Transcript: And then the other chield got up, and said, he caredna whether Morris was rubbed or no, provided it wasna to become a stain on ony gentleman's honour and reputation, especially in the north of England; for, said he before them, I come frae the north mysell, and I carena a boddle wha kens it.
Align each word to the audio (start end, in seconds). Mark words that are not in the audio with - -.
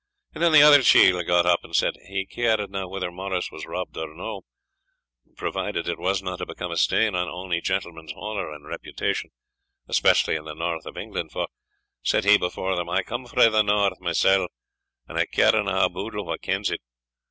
And 0.33 0.41
then 0.43 0.51
the 0.51 0.63
other 0.63 0.81
chield 0.81 1.23
got 1.27 1.45
up, 1.45 1.59
and 1.61 1.75
said, 1.75 1.93
he 2.07 2.25
caredna 2.25 2.89
whether 2.89 3.11
Morris 3.11 3.51
was 3.51 3.67
rubbed 3.67 3.95
or 3.97 4.11
no, 4.15 4.41
provided 5.37 5.87
it 5.87 5.99
wasna 5.99 6.37
to 6.37 6.45
become 6.47 6.71
a 6.71 6.75
stain 6.77 7.13
on 7.13 7.29
ony 7.29 7.61
gentleman's 7.61 8.11
honour 8.13 8.51
and 8.51 8.65
reputation, 8.65 9.29
especially 9.87 10.35
in 10.35 10.45
the 10.45 10.55
north 10.55 10.87
of 10.87 10.97
England; 10.97 11.31
for, 11.31 11.49
said 12.01 12.25
he 12.25 12.39
before 12.39 12.75
them, 12.75 12.89
I 12.89 13.03
come 13.03 13.27
frae 13.27 13.47
the 13.47 13.61
north 13.61 13.99
mysell, 14.01 14.47
and 15.07 15.19
I 15.19 15.27
carena 15.27 15.81
a 15.85 15.87
boddle 15.87 16.25
wha 16.25 16.37
kens 16.37 16.71
it. 16.71 16.81